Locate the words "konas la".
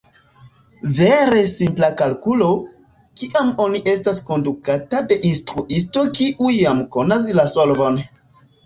6.99-7.49